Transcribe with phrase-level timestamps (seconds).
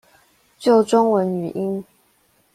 [0.57, 1.85] 救中文語音